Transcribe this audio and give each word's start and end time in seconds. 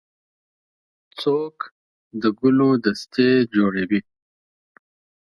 څوک 1.19 1.55
د 2.21 2.23
ګلو 2.39 2.69
دستې 2.83 3.27
جوړوي. 3.55 4.01